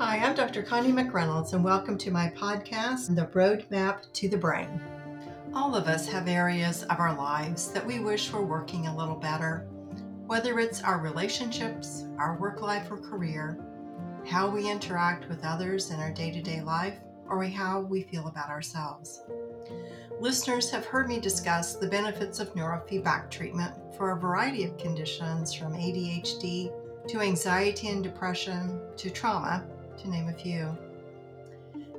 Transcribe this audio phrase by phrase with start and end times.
[0.00, 0.62] Hi, I'm Dr.
[0.62, 4.80] Connie McReynolds, and welcome to my podcast, The Roadmap to the Brain.
[5.54, 9.16] All of us have areas of our lives that we wish were working a little
[9.16, 9.68] better,
[10.26, 13.62] whether it's our relationships, our work life or career,
[14.26, 16.96] how we interact with others in our day to day life,
[17.28, 19.20] or how we feel about ourselves.
[20.18, 25.52] Listeners have heard me discuss the benefits of neurofeedback treatment for a variety of conditions
[25.52, 26.72] from ADHD
[27.06, 29.62] to anxiety and depression to trauma
[30.00, 30.76] to name a few.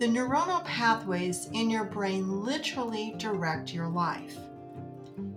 [0.00, 4.36] The neuronal pathways in your brain literally direct your life.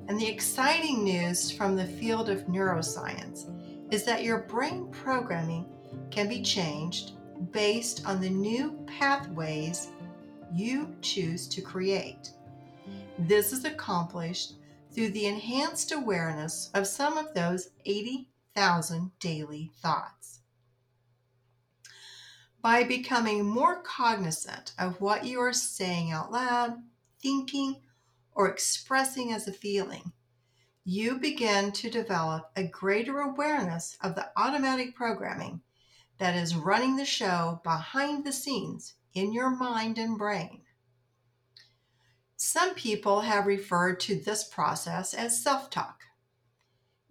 [0.08, 3.52] And the exciting news from the field of neuroscience
[3.92, 5.66] is that your brain programming
[6.10, 7.12] can be changed
[7.52, 9.90] based on the new pathways
[10.54, 12.32] you choose to create.
[13.20, 14.54] This is accomplished
[14.92, 20.42] through the enhanced awareness of some of those 80,000 daily thoughts
[22.66, 26.74] by becoming more cognizant of what you are saying out loud,
[27.22, 27.80] thinking,
[28.32, 30.12] or expressing as a feeling,
[30.84, 35.62] you begin to develop a greater awareness of the automatic programming
[36.18, 40.64] that is running the show behind the scenes in your mind and brain.
[42.36, 46.02] Some people have referred to this process as self talk.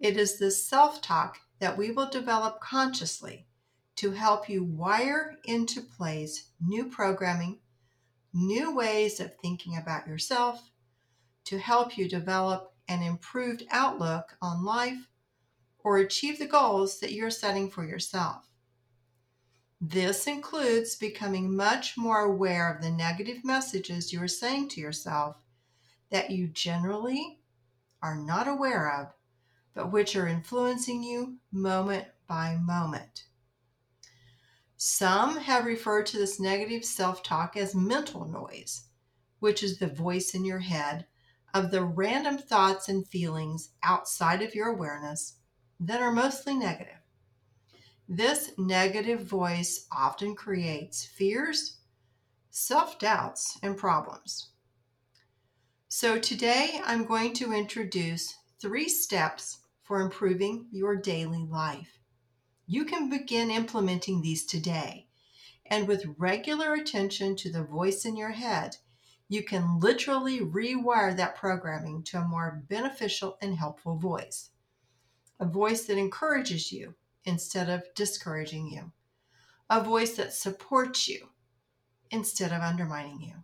[0.01, 3.47] It is this self talk that we will develop consciously
[3.95, 7.59] to help you wire into place new programming,
[8.33, 10.69] new ways of thinking about yourself,
[11.45, 15.09] to help you develop an improved outlook on life
[15.79, 18.47] or achieve the goals that you're setting for yourself.
[19.79, 25.37] This includes becoming much more aware of the negative messages you are saying to yourself
[26.09, 27.39] that you generally
[28.01, 29.13] are not aware of,
[29.73, 33.25] but which are influencing you moment by moment.
[34.87, 38.83] Some have referred to this negative self talk as mental noise,
[39.39, 41.07] which is the voice in your head
[41.55, 45.37] of the random thoughts and feelings outside of your awareness
[45.79, 46.99] that are mostly negative.
[48.07, 51.77] This negative voice often creates fears,
[52.51, 54.49] self doubts, and problems.
[55.87, 62.04] So, today I'm going to introduce three steps for improving your daily life.
[62.67, 65.07] You can begin implementing these today.
[65.67, 68.77] And with regular attention to the voice in your head,
[69.27, 74.49] you can literally rewire that programming to a more beneficial and helpful voice.
[75.39, 78.91] A voice that encourages you instead of discouraging you.
[79.69, 81.29] A voice that supports you
[82.09, 83.35] instead of undermining you.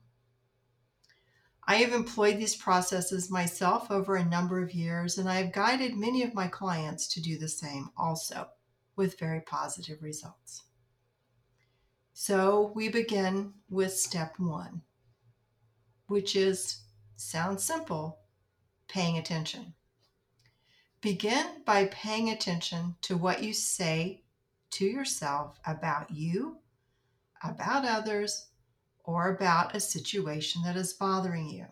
[1.68, 5.96] I have employed these processes myself over a number of years, and I have guided
[5.96, 8.50] many of my clients to do the same also
[9.02, 10.62] with very positive results.
[12.14, 14.84] So we begin with step one,
[16.06, 16.82] which is
[17.16, 18.20] sounds simple
[18.88, 19.74] paying attention.
[21.02, 24.22] Begin by paying attention to what you say
[24.74, 26.58] to yourself about you,
[27.44, 28.50] about others,
[29.04, 31.66] or about a situation that is bothering you.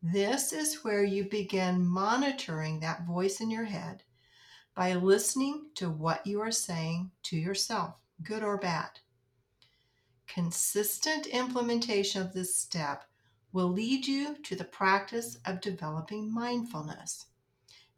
[0.00, 4.04] This is where you begin monitoring that voice in your head
[4.74, 8.90] by listening to what you are saying to yourself, good or bad.
[10.26, 13.04] Consistent implementation of this step
[13.52, 17.26] will lead you to the practice of developing mindfulness.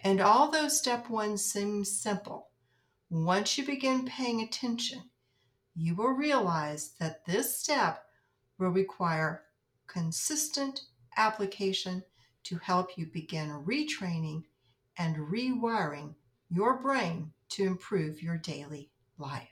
[0.00, 2.48] And although step one seems simple,
[3.08, 5.02] once you begin paying attention,
[5.74, 8.04] you will realize that this step
[8.58, 9.44] will require
[9.86, 10.82] consistent
[11.16, 12.02] application
[12.42, 14.44] to help you begin retraining
[14.98, 16.14] and rewiring
[16.50, 19.48] your brain to improve your daily life.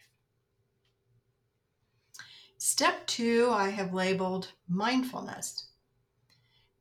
[2.59, 5.69] Step two, I have labeled mindfulness.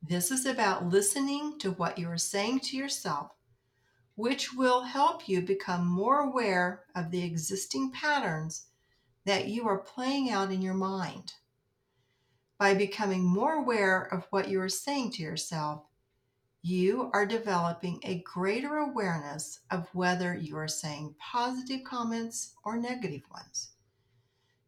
[0.02, 3.32] This is about listening to what you are saying to yourself,
[4.14, 8.66] which will help you become more aware of the existing patterns
[9.24, 11.32] that you are playing out in your mind.
[12.58, 15.84] By becoming more aware of what you are saying to yourself,
[16.66, 23.20] you are developing a greater awareness of whether you are saying positive comments or negative
[23.30, 23.72] ones.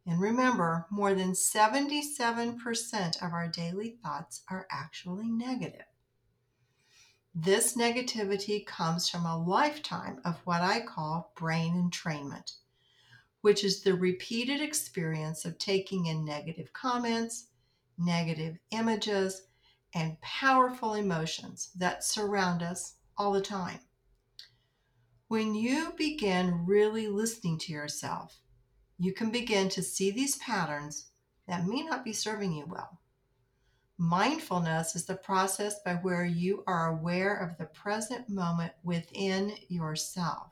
[0.07, 5.87] And remember, more than 77% of our daily thoughts are actually negative.
[7.35, 12.57] This negativity comes from a lifetime of what I call brain entrainment,
[13.41, 17.47] which is the repeated experience of taking in negative comments,
[17.97, 19.47] negative images,
[19.97, 23.79] and powerful emotions that surround us all the time.
[25.29, 28.39] When you begin really listening to yourself,
[28.99, 31.07] you can begin to see these patterns
[31.49, 33.01] that may not be serving you well.
[33.97, 40.51] Mindfulness is the process by where you are aware of the present moment within yourself,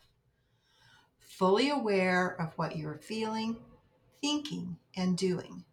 [1.19, 3.59] fully aware of what you're feeling,
[4.23, 5.67] thinking, and doing.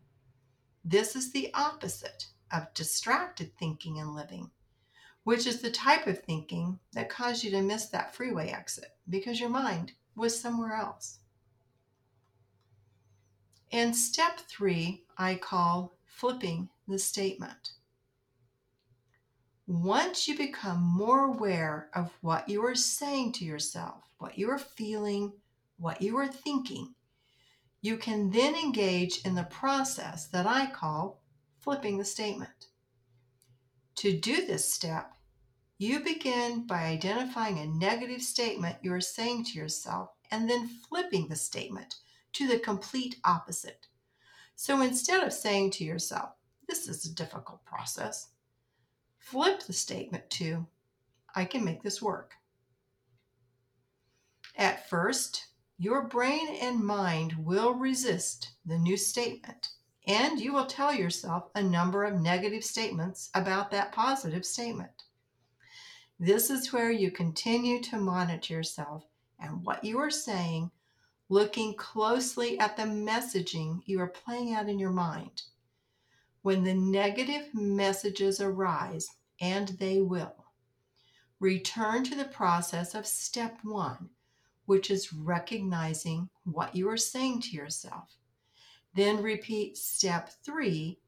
[0.84, 4.52] This is the opposite of distracted thinking and living,
[5.24, 9.40] which is the type of thinking that caused you to miss that freeway exit because
[9.40, 11.20] your mind was somewhere else.
[13.72, 17.72] And step three, I call flipping the statement.
[19.66, 24.60] Once you become more aware of what you are saying to yourself, what you are
[24.60, 25.32] feeling,
[25.78, 26.94] what you are thinking,
[27.82, 31.21] you can then engage in the process that I call
[31.62, 32.68] flipping the statement.
[33.96, 35.14] To do this step,
[35.78, 41.28] you begin by identifying a negative statement you are saying to yourself and then flipping
[41.28, 41.96] the statement
[42.34, 43.88] to the complete opposite.
[44.56, 46.32] So instead of saying to yourself,
[46.68, 48.30] this is a difficult process,
[49.18, 50.66] flip the statement to,
[51.36, 52.34] I can make this work.
[54.56, 55.48] At first,
[55.78, 59.70] your brain and mind will resist the new statement,
[60.08, 65.04] and you will tell yourself a number of negative statements about that positive statement.
[66.20, 69.06] This is where you continue to monitor yourself
[69.40, 70.72] and what you are saying
[71.30, 75.44] looking closely at the messaging you are playing out in your mind.
[76.42, 79.08] When the negative messages arise,
[79.40, 80.46] and they will,
[81.40, 84.10] return to the process of step one,
[84.66, 88.18] which is recognizing what you are saying to yourself.
[88.94, 91.00] Then repeat step three,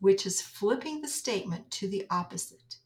[0.00, 2.76] which is flipping the statement to the opposite.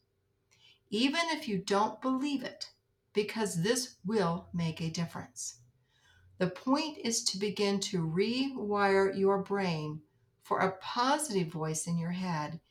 [0.89, 2.71] Even if you don't believe it,
[3.13, 5.59] because this will make a difference.
[6.37, 10.01] The point is to begin to rewire your brain
[10.41, 12.61] for a positive voice in your head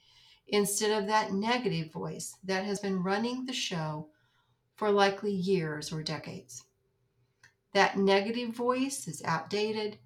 [0.46, 4.08] instead of that negative voice that has been running the show
[4.74, 6.64] for likely years or decades.
[7.74, 9.98] That negative voice is outdated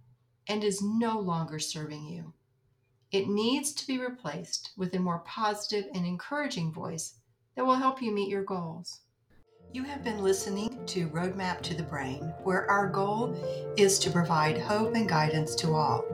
[0.49, 2.33] and is no longer serving you.
[3.11, 7.15] It needs to be replaced with a more positive and encouraging voice
[7.57, 9.01] that will help you meet your goals.
[9.73, 13.35] You have been listening to Roadmap to the Brain, where our goal
[13.77, 16.05] is to provide hope and guidance to all.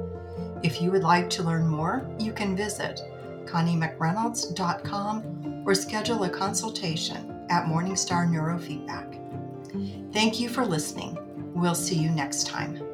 [0.63, 3.01] If you would like to learn more, you can visit
[3.47, 9.15] ConnieMcReynolds.com or schedule a consultation at Morningstar Neurofeedback.
[10.13, 11.19] Thank you for listening.
[11.55, 12.88] We'll see you next time.